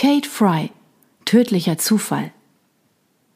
Kate 0.00 0.26
Fry. 0.26 0.70
Tödlicher 1.26 1.76
Zufall. 1.76 2.32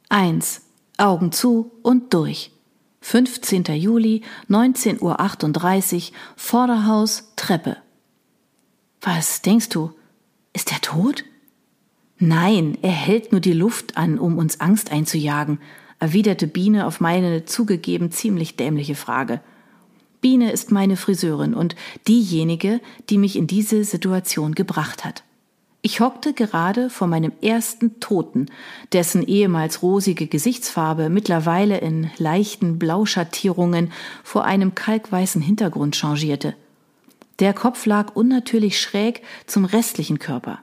1. 0.08 0.62
Augen 0.96 1.30
zu 1.30 1.72
und 1.83 2.14
durch. 2.14 2.52
15. 3.02 3.64
Juli, 3.75 4.22
19.38 4.48 5.03
Uhr, 5.03 6.16
Vorderhaus, 6.37 7.35
Treppe. 7.37 7.77
Was 9.03 9.42
denkst 9.42 9.69
du? 9.69 9.92
Ist 10.54 10.72
er 10.72 10.80
tot? 10.80 11.27
Nein, 12.17 12.78
er 12.81 12.92
hält 12.92 13.31
nur 13.33 13.42
die 13.42 13.53
Luft 13.53 13.99
an, 13.99 14.19
um 14.19 14.38
uns 14.38 14.58
Angst 14.60 14.90
einzujagen, 14.90 15.58
erwiderte 15.99 16.46
Biene 16.46 16.87
auf 16.87 16.98
meine 16.98 17.45
zugegeben 17.45 18.10
ziemlich 18.10 18.56
dämliche 18.56 18.95
Frage. 18.95 19.42
Biene 20.23 20.51
ist 20.51 20.73
meine 20.73 20.96
Friseurin 20.96 21.52
und 21.52 21.77
diejenige, 22.09 22.80
die 23.10 23.19
mich 23.19 23.37
in 23.37 23.46
diese 23.46 23.84
Situation 23.84 24.55
gebracht 24.55 25.05
hat. 25.05 25.23
Ich 25.87 26.01
hockte 26.01 26.32
gerade 26.32 26.88
vor 26.88 27.09
meinem 27.09 27.32
ersten 27.42 28.00
Toten, 28.00 28.46
dessen 28.95 29.22
ehemals 29.22 29.82
rosige 29.82 30.26
Gesichtsfarbe 30.26 31.10
mittlerweile 31.10 31.76
in 31.76 32.10
leichten 32.16 32.78
Blauschattierungen 32.78 33.92
vor 34.23 34.46
einem 34.46 34.74
kalkweißen 34.74 35.42
Hintergrund 35.42 35.95
changierte. 35.95 36.54
Der 37.38 37.52
Kopf 37.52 37.84
lag 37.84 38.16
unnatürlich 38.16 38.80
schräg 38.80 39.20
zum 39.45 39.66
restlichen 39.66 40.18
Körper. 40.18 40.60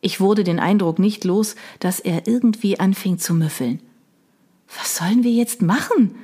Ich 0.00 0.18
wurde 0.18 0.44
den 0.44 0.60
Eindruck 0.60 0.98
nicht 0.98 1.26
los, 1.26 1.54
dass 1.78 2.00
er 2.00 2.26
irgendwie 2.26 2.80
anfing 2.80 3.18
zu 3.18 3.34
müffeln. 3.34 3.80
Was 4.78 4.96
sollen 4.96 5.24
wir 5.24 5.32
jetzt 5.32 5.60
machen? 5.60 6.14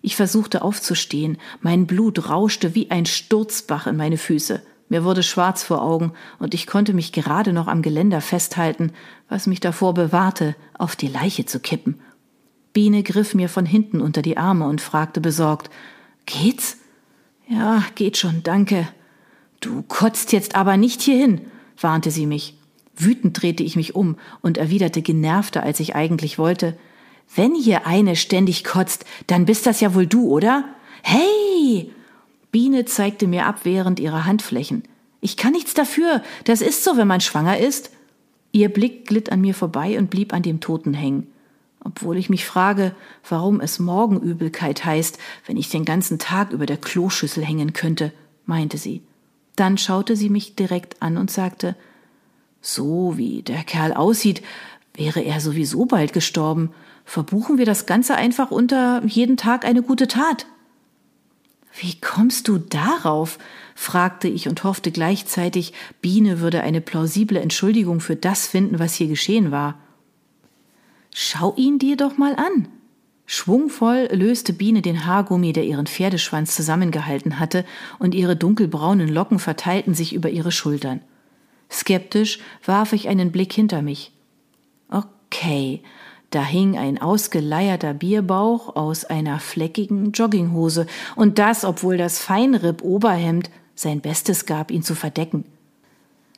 Ich 0.00 0.16
versuchte 0.16 0.62
aufzustehen, 0.62 1.36
mein 1.60 1.86
Blut 1.86 2.30
rauschte 2.30 2.74
wie 2.74 2.90
ein 2.90 3.04
Sturzbach 3.04 3.86
in 3.86 3.98
meine 3.98 4.16
Füße. 4.16 4.62
Mir 4.88 5.04
wurde 5.04 5.22
schwarz 5.22 5.62
vor 5.62 5.82
Augen 5.82 6.12
und 6.38 6.54
ich 6.54 6.66
konnte 6.66 6.92
mich 6.92 7.12
gerade 7.12 7.52
noch 7.52 7.68
am 7.68 7.82
Geländer 7.82 8.20
festhalten, 8.20 8.92
was 9.28 9.46
mich 9.46 9.60
davor 9.60 9.94
bewahrte, 9.94 10.54
auf 10.78 10.94
die 10.94 11.08
Leiche 11.08 11.46
zu 11.46 11.58
kippen. 11.58 12.00
Biene 12.72 13.02
griff 13.02 13.34
mir 13.34 13.48
von 13.48 13.66
hinten 13.66 14.00
unter 14.00 14.20
die 14.20 14.36
Arme 14.36 14.66
und 14.66 14.80
fragte 14.80 15.20
besorgt, 15.20 15.70
Geht's? 16.26 16.78
Ja, 17.48 17.84
geht 17.94 18.16
schon, 18.16 18.42
danke. 18.42 18.88
Du 19.60 19.82
kotzt 19.82 20.32
jetzt 20.32 20.54
aber 20.54 20.76
nicht 20.76 21.02
hierhin, 21.02 21.42
warnte 21.80 22.10
sie 22.10 22.26
mich. 22.26 22.58
Wütend 22.96 23.40
drehte 23.40 23.62
ich 23.62 23.76
mich 23.76 23.94
um 23.94 24.16
und 24.40 24.58
erwiderte 24.58 25.02
genervter, 25.02 25.62
als 25.62 25.80
ich 25.80 25.94
eigentlich 25.94 26.38
wollte, 26.38 26.76
wenn 27.34 27.54
hier 27.54 27.86
eine 27.86 28.16
ständig 28.16 28.64
kotzt, 28.64 29.04
dann 29.26 29.46
bist 29.46 29.66
das 29.66 29.80
ja 29.80 29.94
wohl 29.94 30.06
du, 30.06 30.28
oder? 30.28 30.64
Hey! 31.02 31.92
Biene 32.54 32.84
zeigte 32.84 33.26
mir 33.26 33.46
abwehrend 33.46 33.98
ihre 33.98 34.26
Handflächen. 34.26 34.84
Ich 35.20 35.36
kann 35.36 35.50
nichts 35.50 35.74
dafür. 35.74 36.22
Das 36.44 36.60
ist 36.60 36.84
so, 36.84 36.96
wenn 36.96 37.08
man 37.08 37.20
schwanger 37.20 37.58
ist. 37.58 37.90
Ihr 38.52 38.68
Blick 38.68 39.08
glitt 39.08 39.32
an 39.32 39.40
mir 39.40 39.54
vorbei 39.54 39.98
und 39.98 40.08
blieb 40.08 40.32
an 40.32 40.44
dem 40.44 40.60
Toten 40.60 40.94
hängen. 40.94 41.26
Obwohl 41.82 42.16
ich 42.16 42.30
mich 42.30 42.44
frage, 42.44 42.94
warum 43.28 43.60
es 43.60 43.80
Morgenübelkeit 43.80 44.84
heißt, 44.84 45.18
wenn 45.46 45.56
ich 45.56 45.68
den 45.68 45.84
ganzen 45.84 46.20
Tag 46.20 46.52
über 46.52 46.64
der 46.64 46.76
Kloschüssel 46.76 47.44
hängen 47.44 47.72
könnte, 47.72 48.12
meinte 48.46 48.78
sie. 48.78 49.02
Dann 49.56 49.76
schaute 49.76 50.14
sie 50.14 50.28
mich 50.28 50.54
direkt 50.54 51.02
an 51.02 51.16
und 51.16 51.32
sagte, 51.32 51.74
so 52.60 53.16
wie 53.16 53.42
der 53.42 53.64
Kerl 53.64 53.92
aussieht, 53.92 54.42
wäre 54.94 55.22
er 55.22 55.40
sowieso 55.40 55.86
bald 55.86 56.12
gestorben 56.12 56.70
verbuchen 57.04 57.58
wir 57.58 57.66
das 57.66 57.86
Ganze 57.86 58.14
einfach 58.16 58.50
unter 58.50 59.02
jeden 59.04 59.36
Tag 59.36 59.64
eine 59.64 59.82
gute 59.82 60.08
Tat. 60.08 60.46
Wie 61.76 61.98
kommst 62.00 62.48
du 62.48 62.58
darauf? 62.58 63.38
fragte 63.74 64.28
ich 64.28 64.48
und 64.48 64.62
hoffte 64.62 64.92
gleichzeitig, 64.92 65.72
Biene 66.00 66.40
würde 66.40 66.62
eine 66.62 66.80
plausible 66.80 67.40
Entschuldigung 67.40 68.00
für 68.00 68.14
das 68.14 68.46
finden, 68.46 68.78
was 68.78 68.94
hier 68.94 69.08
geschehen 69.08 69.50
war. 69.50 69.78
Schau 71.12 71.54
ihn 71.56 71.78
dir 71.78 71.96
doch 71.96 72.16
mal 72.16 72.36
an. 72.36 72.68
Schwungvoll 73.26 74.08
löste 74.12 74.52
Biene 74.52 74.82
den 74.82 75.06
Haargummi, 75.06 75.52
der 75.52 75.64
ihren 75.64 75.86
Pferdeschwanz 75.86 76.54
zusammengehalten 76.54 77.40
hatte, 77.40 77.64
und 77.98 78.14
ihre 78.14 78.36
dunkelbraunen 78.36 79.08
Locken 79.08 79.38
verteilten 79.38 79.94
sich 79.94 80.12
über 80.12 80.30
ihre 80.30 80.52
Schultern. 80.52 81.00
Skeptisch 81.70 82.38
warf 82.64 82.92
ich 82.92 83.08
einen 83.08 83.32
Blick 83.32 83.52
hinter 83.52 83.82
mich. 83.82 84.12
Okay, 84.88 85.82
da 86.34 86.42
hing 86.42 86.76
ein 86.76 87.00
ausgeleierter 87.00 87.94
Bierbauch 87.94 88.74
aus 88.76 89.04
einer 89.04 89.38
fleckigen 89.38 90.12
Jogginghose, 90.12 90.86
und 91.16 91.38
das, 91.38 91.64
obwohl 91.64 91.96
das 91.96 92.18
Feinripp-Oberhemd 92.18 93.50
sein 93.74 94.00
Bestes 94.00 94.46
gab, 94.46 94.70
ihn 94.70 94.82
zu 94.82 94.94
verdecken. 94.94 95.44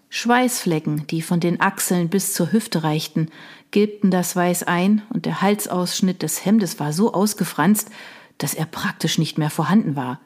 Schweißflecken, 0.08 1.06
die 1.08 1.22
von 1.22 1.40
den 1.40 1.60
Achseln 1.60 2.08
bis 2.08 2.32
zur 2.32 2.52
Hüfte 2.52 2.84
reichten, 2.84 3.28
gilbten 3.70 4.10
das 4.10 4.36
Weiß 4.36 4.62
ein, 4.64 5.02
und 5.10 5.26
der 5.26 5.42
Halsausschnitt 5.42 6.22
des 6.22 6.44
Hemdes 6.44 6.78
war 6.78 6.92
so 6.92 7.12
ausgefranst, 7.12 7.90
dass 8.38 8.54
er 8.54 8.66
praktisch 8.66 9.18
nicht 9.18 9.38
mehr 9.38 9.50
vorhanden 9.50 9.96
war. 9.96 10.20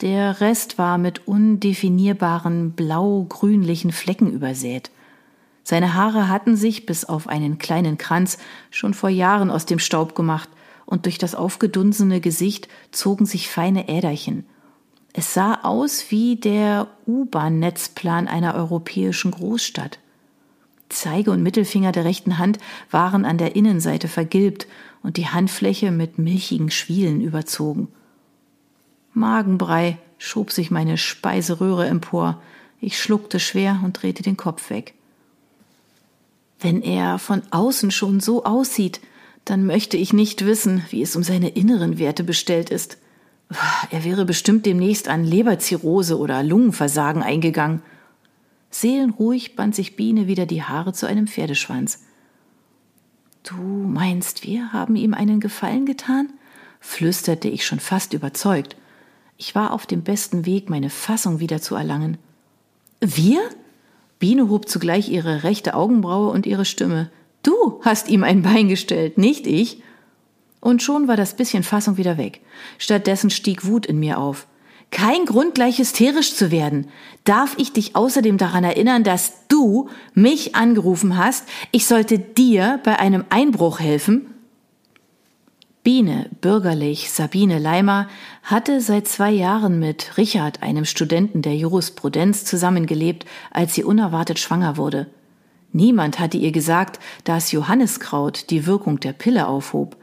Der 0.00 0.40
Rest 0.40 0.78
war 0.78 0.96
mit 0.96 1.26
undefinierbaren 1.26 2.72
blau-grünlichen 2.72 3.92
Flecken 3.92 4.32
übersät. 4.32 4.90
Seine 5.70 5.92
Haare 5.92 6.30
hatten 6.30 6.56
sich, 6.56 6.86
bis 6.86 7.04
auf 7.04 7.28
einen 7.28 7.58
kleinen 7.58 7.98
Kranz, 7.98 8.38
schon 8.70 8.94
vor 8.94 9.10
Jahren 9.10 9.50
aus 9.50 9.66
dem 9.66 9.78
Staub 9.78 10.14
gemacht, 10.14 10.48
und 10.86 11.04
durch 11.04 11.18
das 11.18 11.34
aufgedunsene 11.34 12.22
Gesicht 12.22 12.68
zogen 12.90 13.26
sich 13.26 13.50
feine 13.50 13.86
Äderchen. 13.86 14.46
Es 15.12 15.34
sah 15.34 15.58
aus 15.64 16.06
wie 16.08 16.36
der 16.36 16.88
U-Bahn-Netzplan 17.06 18.28
einer 18.28 18.54
europäischen 18.54 19.30
Großstadt. 19.30 19.98
Zeige 20.88 21.32
und 21.32 21.42
Mittelfinger 21.42 21.92
der 21.92 22.06
rechten 22.06 22.38
Hand 22.38 22.56
waren 22.90 23.26
an 23.26 23.36
der 23.36 23.54
Innenseite 23.54 24.08
vergilbt 24.08 24.66
und 25.02 25.18
die 25.18 25.28
Handfläche 25.28 25.90
mit 25.90 26.16
milchigen 26.16 26.70
Schwielen 26.70 27.20
überzogen. 27.20 27.88
Magenbrei 29.12 29.98
schob 30.16 30.50
sich 30.50 30.70
meine 30.70 30.96
Speiseröhre 30.96 31.86
empor. 31.88 32.40
Ich 32.80 32.98
schluckte 32.98 33.38
schwer 33.38 33.80
und 33.84 34.00
drehte 34.02 34.22
den 34.22 34.38
Kopf 34.38 34.70
weg. 34.70 34.94
Wenn 36.60 36.82
er 36.82 37.18
von 37.18 37.42
außen 37.50 37.90
schon 37.90 38.20
so 38.20 38.44
aussieht, 38.44 39.00
dann 39.44 39.64
möchte 39.64 39.96
ich 39.96 40.12
nicht 40.12 40.44
wissen, 40.44 40.84
wie 40.90 41.02
es 41.02 41.16
um 41.16 41.22
seine 41.22 41.50
inneren 41.50 41.98
Werte 41.98 42.24
bestellt 42.24 42.70
ist. 42.70 42.98
Er 43.90 44.04
wäre 44.04 44.26
bestimmt 44.26 44.66
demnächst 44.66 45.08
an 45.08 45.24
Leberzirrhose 45.24 46.18
oder 46.18 46.42
Lungenversagen 46.42 47.22
eingegangen. 47.22 47.82
Seelenruhig 48.70 49.56
band 49.56 49.74
sich 49.74 49.96
Biene 49.96 50.26
wieder 50.26 50.44
die 50.44 50.62
Haare 50.62 50.92
zu 50.92 51.06
einem 51.06 51.26
Pferdeschwanz. 51.26 52.04
Du 53.42 53.56
meinst, 53.56 54.44
wir 54.44 54.72
haben 54.72 54.96
ihm 54.96 55.14
einen 55.14 55.40
Gefallen 55.40 55.86
getan? 55.86 56.30
flüsterte 56.80 57.48
ich 57.48 57.66
schon 57.66 57.80
fast 57.80 58.12
überzeugt. 58.12 58.76
Ich 59.36 59.54
war 59.54 59.72
auf 59.72 59.86
dem 59.86 60.02
besten 60.02 60.44
Weg, 60.44 60.68
meine 60.68 60.90
Fassung 60.90 61.40
wieder 61.40 61.60
zu 61.60 61.74
erlangen. 61.74 62.18
Wir? 63.00 63.40
Biene 64.18 64.48
hob 64.48 64.68
zugleich 64.68 65.08
ihre 65.08 65.44
rechte 65.44 65.74
Augenbraue 65.74 66.30
und 66.30 66.46
ihre 66.46 66.64
Stimme. 66.64 67.10
Du 67.42 67.80
hast 67.82 68.08
ihm 68.08 68.24
ein 68.24 68.42
Bein 68.42 68.68
gestellt, 68.68 69.18
nicht 69.18 69.46
ich. 69.46 69.82
Und 70.60 70.82
schon 70.82 71.06
war 71.06 71.16
das 71.16 71.36
bisschen 71.36 71.62
Fassung 71.62 71.96
wieder 71.96 72.18
weg. 72.18 72.40
Stattdessen 72.78 73.30
stieg 73.30 73.66
Wut 73.66 73.86
in 73.86 74.00
mir 74.00 74.18
auf. 74.18 74.46
Kein 74.90 75.26
Grund, 75.26 75.54
gleich 75.54 75.78
hysterisch 75.78 76.34
zu 76.34 76.50
werden. 76.50 76.88
Darf 77.24 77.54
ich 77.58 77.72
dich 77.72 77.94
außerdem 77.94 78.38
daran 78.38 78.64
erinnern, 78.64 79.04
dass 79.04 79.46
du 79.48 79.88
mich 80.14 80.54
angerufen 80.54 81.16
hast, 81.16 81.46
ich 81.72 81.86
sollte 81.86 82.18
dir 82.18 82.80
bei 82.84 82.98
einem 82.98 83.24
Einbruch 83.28 83.80
helfen? 83.80 84.34
Biene, 85.88 86.28
bürgerlich 86.42 87.10
Sabine 87.10 87.58
Leimer, 87.58 88.08
hatte 88.42 88.82
seit 88.82 89.08
zwei 89.08 89.30
Jahren 89.30 89.78
mit 89.78 90.18
Richard, 90.18 90.62
einem 90.62 90.84
Studenten 90.84 91.40
der 91.40 91.56
Jurisprudenz, 91.56 92.44
zusammengelebt, 92.44 93.24
als 93.50 93.72
sie 93.72 93.84
unerwartet 93.84 94.38
schwanger 94.38 94.76
wurde. 94.76 95.06
Niemand 95.72 96.18
hatte 96.18 96.36
ihr 96.36 96.52
gesagt, 96.52 97.00
dass 97.24 97.52
Johanniskraut 97.52 98.50
die 98.50 98.66
Wirkung 98.66 99.00
der 99.00 99.14
Pille 99.14 99.48
aufhob. 99.48 99.96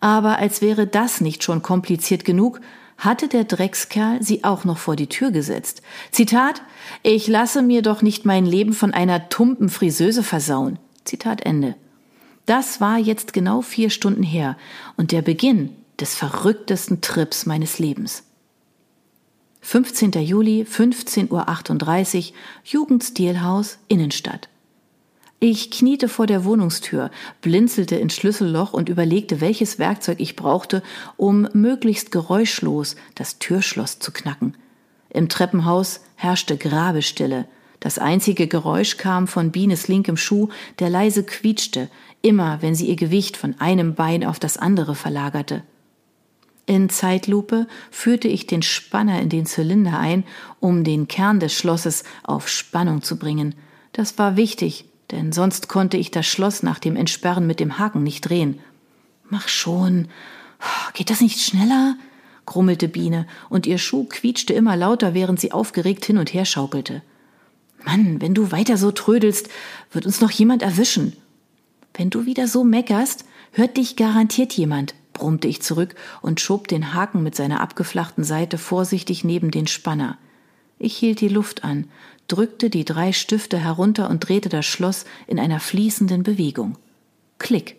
Aber 0.00 0.38
als 0.38 0.62
wäre 0.62 0.86
das 0.86 1.20
nicht 1.20 1.44
schon 1.44 1.60
kompliziert 1.60 2.24
genug, 2.24 2.62
hatte 2.96 3.28
der 3.28 3.44
Dreckskerl 3.44 4.22
sie 4.22 4.44
auch 4.44 4.64
noch 4.64 4.78
vor 4.78 4.96
die 4.96 5.08
Tür 5.08 5.30
gesetzt. 5.30 5.82
Zitat, 6.10 6.62
ich 7.02 7.28
lasse 7.28 7.60
mir 7.60 7.82
doch 7.82 8.00
nicht 8.00 8.24
mein 8.24 8.46
Leben 8.46 8.72
von 8.72 8.94
einer 8.94 9.28
tumpen 9.28 9.68
Friseuse 9.68 10.22
versauen. 10.22 10.78
Zitat 11.04 11.42
Ende. 11.42 11.74
Das 12.48 12.80
war 12.80 12.96
jetzt 12.96 13.34
genau 13.34 13.60
vier 13.60 13.90
Stunden 13.90 14.22
her 14.22 14.56
und 14.96 15.12
der 15.12 15.20
Beginn 15.20 15.76
des 16.00 16.14
verrücktesten 16.14 17.02
Trips 17.02 17.44
meines 17.44 17.78
Lebens. 17.78 18.22
15. 19.60 20.12
Juli, 20.12 20.62
15.38 20.62 22.16
Uhr, 22.30 22.36
Jugendstilhaus, 22.64 23.76
Innenstadt. 23.88 24.48
Ich 25.40 25.70
kniete 25.70 26.08
vor 26.08 26.26
der 26.26 26.46
Wohnungstür, 26.46 27.10
blinzelte 27.42 27.96
ins 27.96 28.14
Schlüsselloch 28.14 28.72
und 28.72 28.88
überlegte, 28.88 29.42
welches 29.42 29.78
Werkzeug 29.78 30.18
ich 30.18 30.34
brauchte, 30.34 30.82
um 31.18 31.50
möglichst 31.52 32.10
geräuschlos 32.12 32.96
das 33.14 33.38
Türschloss 33.38 33.98
zu 33.98 34.10
knacken. 34.10 34.56
Im 35.10 35.28
Treppenhaus 35.28 36.00
herrschte 36.14 36.56
Grabestille. 36.56 37.46
Das 37.80 37.98
einzige 37.98 38.48
Geräusch 38.48 38.96
kam 38.96 39.28
von 39.28 39.52
Bienes 39.52 39.86
linkem 39.86 40.16
Schuh, 40.16 40.48
der 40.80 40.90
leise 40.90 41.22
quietschte, 41.22 41.88
immer 42.22 42.62
wenn 42.62 42.74
sie 42.74 42.86
ihr 42.88 42.96
Gewicht 42.96 43.36
von 43.36 43.58
einem 43.60 43.94
Bein 43.94 44.24
auf 44.24 44.38
das 44.38 44.56
andere 44.56 44.94
verlagerte. 44.94 45.62
In 46.66 46.90
Zeitlupe 46.90 47.66
führte 47.90 48.28
ich 48.28 48.46
den 48.46 48.60
Spanner 48.60 49.22
in 49.22 49.30
den 49.30 49.46
Zylinder 49.46 49.98
ein, 49.98 50.24
um 50.60 50.84
den 50.84 51.08
Kern 51.08 51.40
des 51.40 51.54
Schlosses 51.54 52.04
auf 52.22 52.48
Spannung 52.48 53.02
zu 53.02 53.18
bringen. 53.18 53.54
Das 53.92 54.18
war 54.18 54.36
wichtig, 54.36 54.84
denn 55.10 55.32
sonst 55.32 55.68
konnte 55.68 55.96
ich 55.96 56.10
das 56.10 56.26
Schloss 56.26 56.62
nach 56.62 56.78
dem 56.78 56.96
Entsperren 56.96 57.46
mit 57.46 57.58
dem 57.58 57.78
Haken 57.78 58.02
nicht 58.02 58.28
drehen. 58.28 58.58
Mach 59.30 59.48
schon. 59.48 60.08
Geht 60.92 61.10
das 61.10 61.20
nicht 61.20 61.40
schneller? 61.40 61.96
grummelte 62.44 62.88
Biene, 62.88 63.26
und 63.50 63.66
ihr 63.66 63.76
Schuh 63.76 64.04
quietschte 64.04 64.54
immer 64.54 64.74
lauter, 64.74 65.12
während 65.12 65.38
sie 65.38 65.52
aufgeregt 65.52 66.06
hin 66.06 66.16
und 66.16 66.32
her 66.32 66.46
schaukelte. 66.46 67.02
Mann, 67.84 68.22
wenn 68.22 68.34
du 68.34 68.50
weiter 68.50 68.78
so 68.78 68.90
trödelst, 68.90 69.48
wird 69.92 70.06
uns 70.06 70.20
noch 70.20 70.30
jemand 70.30 70.62
erwischen. 70.62 71.14
Wenn 71.98 72.10
du 72.10 72.26
wieder 72.26 72.46
so 72.46 72.62
meckerst, 72.62 73.24
hört 73.50 73.76
dich 73.76 73.96
garantiert 73.96 74.52
jemand, 74.52 74.94
brummte 75.14 75.48
ich 75.48 75.62
zurück 75.62 75.96
und 76.22 76.40
schob 76.40 76.68
den 76.68 76.94
Haken 76.94 77.24
mit 77.24 77.34
seiner 77.34 77.60
abgeflachten 77.60 78.22
Seite 78.22 78.56
vorsichtig 78.56 79.24
neben 79.24 79.50
den 79.50 79.66
Spanner. 79.66 80.16
Ich 80.78 80.96
hielt 80.96 81.20
die 81.20 81.28
Luft 81.28 81.64
an, 81.64 81.88
drückte 82.28 82.70
die 82.70 82.84
drei 82.84 83.12
Stifte 83.12 83.58
herunter 83.58 84.08
und 84.10 84.20
drehte 84.20 84.48
das 84.48 84.64
Schloss 84.64 85.06
in 85.26 85.40
einer 85.40 85.58
fließenden 85.58 86.22
Bewegung. 86.22 86.78
Klick. 87.38 87.74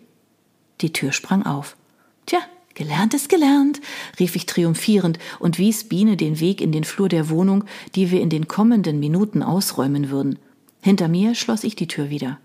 Die 0.82 0.92
Tür 0.92 1.12
sprang 1.12 1.46
auf. 1.46 1.78
Tja, 2.26 2.40
gelernt 2.74 3.14
ist 3.14 3.30
gelernt, 3.30 3.80
rief 4.18 4.36
ich 4.36 4.44
triumphierend 4.44 5.18
und 5.38 5.56
wies 5.56 5.84
Biene 5.84 6.18
den 6.18 6.40
Weg 6.40 6.60
in 6.60 6.72
den 6.72 6.84
Flur 6.84 7.08
der 7.08 7.30
Wohnung, 7.30 7.64
die 7.94 8.10
wir 8.10 8.20
in 8.20 8.28
den 8.28 8.48
kommenden 8.48 9.00
Minuten 9.00 9.42
ausräumen 9.42 10.10
würden. 10.10 10.38
Hinter 10.82 11.08
mir 11.08 11.34
schloss 11.34 11.64
ich 11.64 11.74
die 11.74 11.88
Tür 11.88 12.10
wieder. 12.10 12.38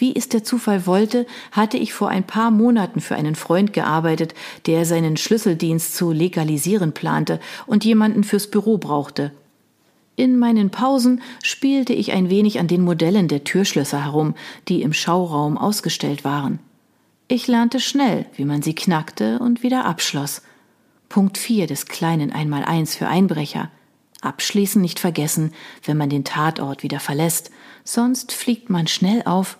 Wie 0.00 0.16
es 0.16 0.30
der 0.30 0.42
Zufall 0.42 0.86
wollte, 0.86 1.26
hatte 1.52 1.76
ich 1.76 1.92
vor 1.92 2.08
ein 2.08 2.24
paar 2.24 2.50
Monaten 2.50 3.02
für 3.02 3.16
einen 3.16 3.34
Freund 3.34 3.74
gearbeitet, 3.74 4.32
der 4.64 4.86
seinen 4.86 5.18
Schlüsseldienst 5.18 5.94
zu 5.94 6.10
legalisieren 6.10 6.92
plante 6.92 7.38
und 7.66 7.84
jemanden 7.84 8.24
fürs 8.24 8.50
Büro 8.50 8.78
brauchte. 8.78 9.30
In 10.16 10.38
meinen 10.38 10.70
Pausen 10.70 11.20
spielte 11.42 11.92
ich 11.92 12.12
ein 12.12 12.30
wenig 12.30 12.58
an 12.58 12.66
den 12.66 12.80
Modellen 12.80 13.28
der 13.28 13.44
Türschlösser 13.44 14.02
herum, 14.02 14.34
die 14.68 14.80
im 14.80 14.94
Schauraum 14.94 15.58
ausgestellt 15.58 16.24
waren. 16.24 16.60
Ich 17.28 17.46
lernte 17.46 17.78
schnell, 17.78 18.24
wie 18.36 18.46
man 18.46 18.62
sie 18.62 18.74
knackte 18.74 19.38
und 19.38 19.62
wieder 19.62 19.84
abschloss. 19.84 20.40
Punkt 21.10 21.36
4 21.36 21.66
des 21.66 21.84
kleinen 21.84 22.32
Einmaleins 22.32 22.96
für 22.96 23.06
Einbrecher. 23.06 23.70
Abschließen 24.22 24.80
nicht 24.80 24.98
vergessen, 24.98 25.52
wenn 25.84 25.98
man 25.98 26.08
den 26.08 26.24
Tatort 26.24 26.82
wieder 26.82 27.00
verlässt, 27.00 27.50
sonst 27.84 28.32
fliegt 28.32 28.70
man 28.70 28.86
schnell 28.86 29.24
auf 29.26 29.58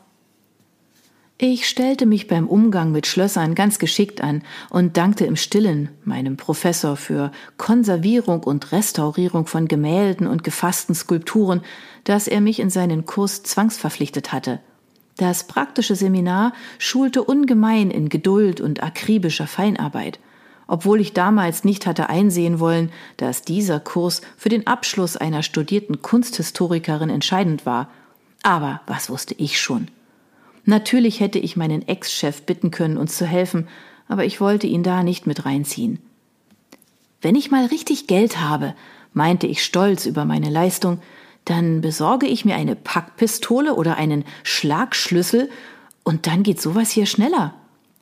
ich 1.43 1.67
stellte 1.67 2.05
mich 2.05 2.29
beim 2.29 2.47
Umgang 2.47 2.93
mit 2.93 3.07
Schlössern 3.07 3.55
ganz 3.55 3.79
geschickt 3.79 4.21
an 4.21 4.43
und 4.69 4.99
dankte 4.99 5.25
im 5.25 5.37
stillen 5.37 5.89
meinem 6.05 6.37
Professor 6.37 6.97
für 6.97 7.33
Konservierung 7.57 8.43
und 8.43 8.73
Restaurierung 8.73 9.47
von 9.47 9.67
Gemälden 9.67 10.27
und 10.27 10.45
gefassten 10.45 10.95
Skulpturen, 10.95 11.63
dass 12.05 12.29
er 12.29 12.43
mich 12.43 12.61
in 12.61 12.69
seinen 12.69 13.07
Kurs 13.07 13.43
zwangsverpflichtet 13.43 14.35
hatte. 14.35 14.61
Das 15.17 15.45
praktische 15.45 15.97
Seminar 15.97 16.53
schulte 16.77 17.25
ungemein 17.25 17.91
in 17.91 18.11
Geduld 18.11 18.61
und 18.61 18.83
akribischer 18.83 19.47
Feinarbeit, 19.47 20.19
obwohl 20.67 21.01
ich 21.01 21.15
damals 21.15 21.65
nicht 21.65 21.87
hatte 21.87 22.11
einsehen 22.11 22.61
wollen, 22.61 22.93
dass 23.17 23.41
dieser 23.41 23.81
Kurs 23.81 24.21
für 24.37 24.51
den 24.51 24.67
Abschluss 24.67 25.17
einer 25.17 25.43
studierten 25.43 26.03
Kunsthistorikerin 26.03 27.09
entscheidend 27.09 27.65
war. 27.65 27.89
Aber 28.43 28.83
was 28.87 29.09
wusste 29.09 29.35
ich 29.39 29.59
schon? 29.59 29.89
Natürlich 30.71 31.19
hätte 31.19 31.41
ich 31.41 31.57
meinen 31.57 31.89
Ex-Chef 31.89 32.43
bitten 32.43 32.71
können, 32.71 32.97
uns 32.97 33.17
zu 33.17 33.27
helfen, 33.27 33.67
aber 34.07 34.25
ich 34.25 34.41
wollte 34.41 34.69
ihn 34.69 34.85
da 34.85 35.03
nicht 35.03 35.27
mit 35.27 35.45
reinziehen. 35.45 35.99
Wenn 37.21 37.35
ich 37.35 37.51
mal 37.51 37.67
richtig 37.67 38.07
Geld 38.07 38.39
habe, 38.39 38.77
meinte 39.13 39.49
ich 39.49 39.65
stolz 39.65 40.07
über 40.07 40.25
meine 40.25 40.49
Leistung, 40.49 41.03
dann 41.45 41.81
besorge 41.81 42.29
ich 42.29 42.45
mir 42.45 42.55
eine 42.55 42.77
Packpistole 42.77 43.75
oder 43.75 43.97
einen 43.97 44.25
Schlagschlüssel 44.45 45.51
und 46.05 46.29
dann 46.29 46.45
geht 46.45 46.63
sowas 46.63 46.93
hier 46.93 47.07
schneller. 47.07 47.53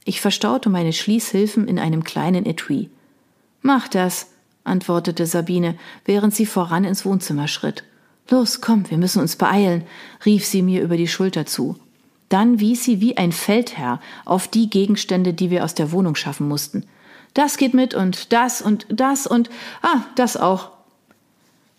Ich 0.05 0.21
verstaute 0.21 0.69
meine 0.69 0.93
Schließhilfen 0.93 1.69
in 1.69 1.79
einem 1.79 2.05
kleinen 2.05 2.45
Etui. 2.45 2.91
Mach 3.63 3.89
das, 3.89 4.27
antwortete 4.65 5.25
Sabine, 5.25 5.79
während 6.05 6.35
sie 6.35 6.45
voran 6.45 6.85
ins 6.85 7.07
Wohnzimmer 7.07 7.49
schritt. 7.49 7.85
Los, 8.29 8.61
komm, 8.61 8.91
wir 8.91 8.99
müssen 8.99 9.23
uns 9.23 9.37
beeilen, 9.37 9.85
rief 10.27 10.45
sie 10.45 10.61
mir 10.61 10.83
über 10.83 10.99
die 10.99 11.09
Schulter 11.09 11.47
zu. 11.47 11.79
Dann 12.29 12.61
wies 12.61 12.85
sie 12.85 13.01
wie 13.01 13.17
ein 13.17 13.33
Feldherr 13.33 14.01
auf 14.25 14.49
die 14.49 14.69
Gegenstände, 14.69 15.33
die 15.33 15.51
wir 15.51 15.65
aus 15.65 15.75
der 15.75 15.93
Wohnung 15.93 16.15
schaffen 16.15 16.49
mussten. 16.49 16.85
Das 17.35 17.57
geht 17.57 17.75
mit 17.75 17.95
und 17.95 18.33
das 18.33 18.61
und 18.61 18.87
das 18.91 19.27
und 19.27 19.51
ah, 19.83 20.03
das 20.17 20.37
auch. 20.37 20.73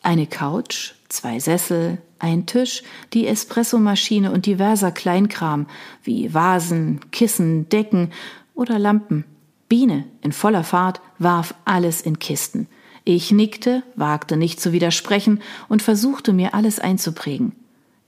Eine 0.01 0.27
Couch, 0.27 0.93
zwei 1.09 1.39
Sessel, 1.39 1.97
ein 2.19 2.45
Tisch, 2.45 2.83
die 3.13 3.27
Espressomaschine 3.27 4.31
und 4.31 4.45
diverser 4.45 4.91
Kleinkram 4.91 5.67
wie 6.03 6.33
Vasen, 6.33 6.99
Kissen, 7.11 7.67
Decken 7.69 8.11
oder 8.53 8.79
Lampen. 8.79 9.25
Biene 9.67 10.05
in 10.21 10.31
voller 10.31 10.63
Fahrt 10.63 11.01
warf 11.19 11.53
alles 11.65 12.01
in 12.01 12.19
Kisten. 12.19 12.67
Ich 13.03 13.31
nickte, 13.31 13.83
wagte 13.95 14.37
nicht 14.37 14.59
zu 14.59 14.71
widersprechen 14.71 15.41
und 15.67 15.81
versuchte 15.81 16.33
mir 16.33 16.53
alles 16.53 16.79
einzuprägen. 16.79 17.53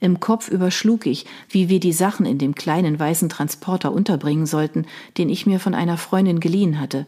Im 0.02 0.18
Kopf 0.18 0.48
überschlug 0.48 1.06
ich, 1.06 1.26
wie 1.48 1.68
wir 1.68 1.78
die 1.78 1.92
Sachen 1.92 2.26
in 2.26 2.36
dem 2.36 2.56
kleinen 2.56 2.98
weißen 2.98 3.28
Transporter 3.28 3.92
unterbringen 3.92 4.46
sollten, 4.46 4.84
den 5.16 5.28
ich 5.28 5.46
mir 5.46 5.60
von 5.60 5.76
einer 5.76 5.96
Freundin 5.96 6.40
geliehen 6.40 6.80
hatte. 6.80 7.06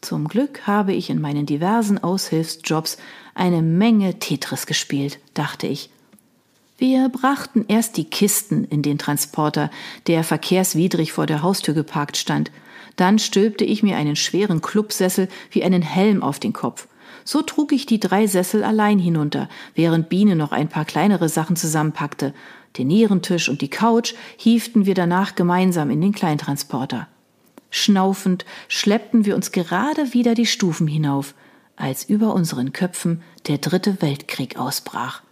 Zum 0.00 0.28
Glück 0.28 0.64
habe 0.64 0.92
ich 0.92 1.10
in 1.10 1.20
meinen 1.20 1.44
diversen 1.44 2.00
Aushilfsjobs 2.00 2.98
eine 3.34 3.62
Menge 3.62 4.20
Tetris 4.20 4.66
gespielt, 4.66 5.18
dachte 5.34 5.66
ich. 5.66 5.90
Wir 6.78 7.08
brachten 7.08 7.64
erst 7.66 7.96
die 7.96 8.04
Kisten 8.04 8.62
in 8.62 8.82
den 8.82 8.98
Transporter, 8.98 9.68
der 10.06 10.22
verkehrswidrig 10.22 11.10
vor 11.10 11.26
der 11.26 11.42
Haustür 11.42 11.74
geparkt 11.74 12.16
stand. 12.16 12.52
Dann 12.94 13.18
stülpte 13.18 13.64
ich 13.64 13.82
mir 13.82 13.96
einen 13.96 14.14
schweren 14.14 14.62
Clubsessel 14.62 15.26
wie 15.50 15.64
einen 15.64 15.82
Helm 15.82 16.22
auf 16.22 16.38
den 16.38 16.52
Kopf. 16.52 16.86
So 17.24 17.42
trug 17.42 17.72
ich 17.72 17.86
die 17.86 18.00
drei 18.00 18.26
Sessel 18.26 18.64
allein 18.64 18.98
hinunter, 18.98 19.48
während 19.74 20.08
Biene 20.08 20.36
noch 20.36 20.52
ein 20.52 20.68
paar 20.68 20.84
kleinere 20.84 21.28
Sachen 21.28 21.56
zusammenpackte. 21.56 22.34
Den 22.76 22.88
Nierentisch 22.88 23.48
und 23.48 23.60
die 23.60 23.70
Couch 23.70 24.14
hieften 24.36 24.86
wir 24.86 24.94
danach 24.94 25.34
gemeinsam 25.34 25.90
in 25.90 26.00
den 26.00 26.12
Kleintransporter. 26.12 27.08
Schnaufend 27.70 28.44
schleppten 28.68 29.24
wir 29.24 29.34
uns 29.34 29.52
gerade 29.52 30.12
wieder 30.12 30.34
die 30.34 30.46
Stufen 30.46 30.86
hinauf, 30.86 31.34
als 31.76 32.04
über 32.04 32.34
unseren 32.34 32.72
Köpfen 32.72 33.22
der 33.48 33.58
dritte 33.58 34.00
Weltkrieg 34.00 34.58
ausbrach. 34.58 35.22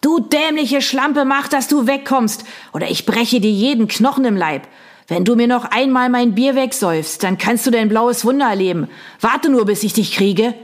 Du 0.00 0.18
dämliche 0.18 0.80
Schlampe, 0.80 1.24
mach, 1.24 1.48
dass 1.48 1.68
du 1.68 1.86
wegkommst, 1.86 2.44
oder 2.72 2.90
ich 2.90 3.04
breche 3.04 3.40
dir 3.40 3.50
jeden 3.50 3.86
Knochen 3.86 4.24
im 4.24 4.36
Leib. 4.36 4.66
Wenn 5.08 5.24
du 5.24 5.36
mir 5.36 5.46
noch 5.46 5.64
einmal 5.64 6.08
mein 6.08 6.34
Bier 6.34 6.54
wegsäufst, 6.54 7.22
dann 7.22 7.36
kannst 7.36 7.66
du 7.66 7.70
dein 7.70 7.88
blaues 7.88 8.24
Wunder 8.24 8.46
erleben. 8.48 8.88
Warte 9.20 9.50
nur, 9.50 9.66
bis 9.66 9.82
ich 9.82 9.92
dich 9.92 10.12
kriege. 10.12 10.54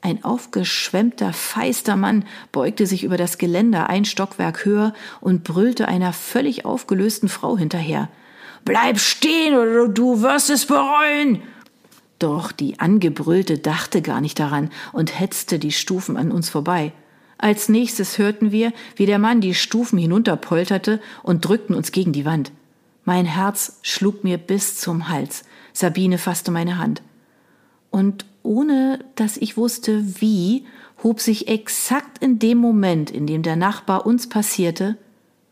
Ein 0.00 0.22
aufgeschwemmter, 0.24 1.32
feister 1.32 1.96
Mann 1.96 2.24
beugte 2.52 2.86
sich 2.86 3.02
über 3.02 3.16
das 3.16 3.36
Geländer 3.36 3.88
ein 3.90 4.04
Stockwerk 4.04 4.64
höher 4.64 4.94
und 5.20 5.44
brüllte 5.44 5.88
einer 5.88 6.12
völlig 6.12 6.64
aufgelösten 6.64 7.28
Frau 7.28 7.58
hinterher. 7.58 8.08
Bleib 8.64 8.98
stehen 8.98 9.54
oder 9.54 9.88
du 9.88 10.22
wirst 10.22 10.50
es 10.50 10.66
bereuen! 10.66 11.42
Doch 12.18 12.52
die 12.52 12.80
Angebrüllte 12.80 13.58
dachte 13.58 14.02
gar 14.02 14.20
nicht 14.20 14.38
daran 14.38 14.70
und 14.92 15.18
hetzte 15.18 15.58
die 15.58 15.72
Stufen 15.72 16.16
an 16.16 16.32
uns 16.32 16.48
vorbei. 16.48 16.92
Als 17.38 17.68
nächstes 17.68 18.18
hörten 18.18 18.50
wir, 18.50 18.72
wie 18.96 19.06
der 19.06 19.20
Mann 19.20 19.40
die 19.40 19.54
Stufen 19.54 19.98
hinunterpolterte 19.98 21.00
und 21.22 21.44
drückten 21.44 21.76
uns 21.76 21.92
gegen 21.92 22.12
die 22.12 22.24
Wand. 22.24 22.50
Mein 23.04 23.24
Herz 23.24 23.78
schlug 23.82 24.24
mir 24.24 24.38
bis 24.38 24.78
zum 24.78 25.08
Hals. 25.08 25.44
Sabine 25.72 26.18
fasste 26.18 26.50
meine 26.50 26.78
Hand. 26.78 27.00
Und 27.90 28.24
ohne 28.42 29.04
dass 29.14 29.36
ich 29.36 29.56
wusste 29.56 30.20
wie, 30.20 30.64
hob 31.02 31.20
sich 31.20 31.48
exakt 31.48 32.22
in 32.22 32.38
dem 32.38 32.58
Moment, 32.58 33.10
in 33.10 33.26
dem 33.26 33.42
der 33.42 33.56
Nachbar 33.56 34.06
uns 34.06 34.28
passierte, 34.28 34.96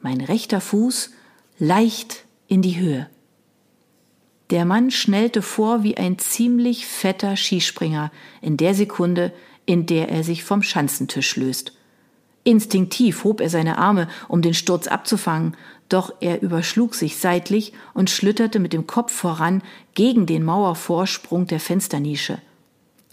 mein 0.00 0.20
rechter 0.20 0.60
Fuß 0.60 1.12
leicht 1.58 2.24
in 2.48 2.62
die 2.62 2.78
Höhe. 2.78 3.08
Der 4.50 4.64
Mann 4.64 4.90
schnellte 4.90 5.42
vor 5.42 5.82
wie 5.82 5.96
ein 5.96 6.18
ziemlich 6.18 6.86
fetter 6.86 7.36
Skispringer 7.36 8.12
in 8.40 8.56
der 8.56 8.74
Sekunde, 8.74 9.32
in 9.64 9.86
der 9.86 10.08
er 10.08 10.22
sich 10.22 10.44
vom 10.44 10.62
Schanzentisch 10.62 11.36
löst. 11.36 11.72
Instinktiv 12.44 13.24
hob 13.24 13.40
er 13.40 13.50
seine 13.50 13.78
Arme, 13.78 14.08
um 14.28 14.40
den 14.40 14.54
Sturz 14.54 14.86
abzufangen, 14.86 15.56
doch 15.88 16.12
er 16.20 16.42
überschlug 16.42 16.94
sich 16.94 17.18
seitlich 17.18 17.72
und 17.94 18.10
schlitterte 18.10 18.58
mit 18.58 18.72
dem 18.72 18.86
Kopf 18.86 19.12
voran 19.12 19.62
gegen 19.94 20.26
den 20.26 20.44
Mauervorsprung 20.44 21.46
der 21.46 21.60
Fensternische. 21.60 22.38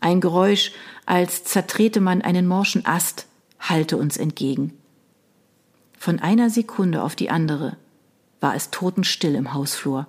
Ein 0.01 0.21
Geräusch, 0.21 0.71
als 1.05 1.43
zertrete 1.43 2.01
man 2.01 2.21
einen 2.21 2.47
morschen 2.47 2.85
Ast, 2.85 3.27
hallte 3.59 3.97
uns 3.97 4.17
entgegen. 4.17 4.73
Von 5.97 6.19
einer 6.19 6.49
Sekunde 6.49 7.03
auf 7.03 7.15
die 7.15 7.29
andere 7.29 7.77
war 8.41 8.55
es 8.55 8.71
totenstill 8.71 9.35
im 9.35 9.53
Hausflur. 9.53 10.07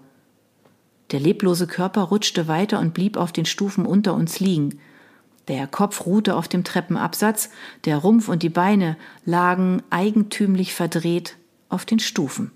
Der 1.12 1.20
leblose 1.20 1.68
Körper 1.68 2.02
rutschte 2.02 2.48
weiter 2.48 2.80
und 2.80 2.94
blieb 2.94 3.16
auf 3.16 3.30
den 3.30 3.46
Stufen 3.46 3.86
unter 3.86 4.14
uns 4.14 4.40
liegen. 4.40 4.80
Der 5.46 5.68
Kopf 5.68 6.06
ruhte 6.06 6.34
auf 6.34 6.48
dem 6.48 6.64
Treppenabsatz, 6.64 7.50
der 7.84 7.98
Rumpf 7.98 8.28
und 8.28 8.42
die 8.42 8.48
Beine 8.48 8.96
lagen 9.24 9.82
eigentümlich 9.90 10.74
verdreht 10.74 11.36
auf 11.68 11.84
den 11.84 12.00
Stufen. 12.00 12.50